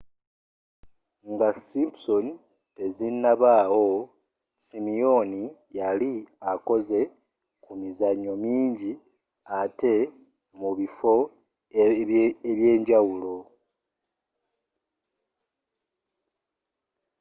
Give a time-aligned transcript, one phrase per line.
[1.31, 2.39] nga simpsons
[2.75, 3.91] tezinnabaawo
[4.65, 5.43] simyooni
[5.77, 6.13] yali
[6.51, 7.01] akoze
[7.63, 8.91] ku mizanyo mingi
[9.61, 9.95] atte
[10.59, 11.13] mu bifo
[12.51, 13.35] ebyenjawulo